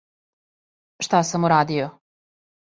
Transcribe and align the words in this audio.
Шта 1.09 1.19
сам 1.33 1.47
урадио. 1.51 1.85